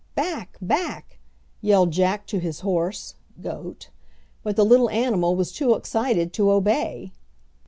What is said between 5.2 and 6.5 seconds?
was too excited to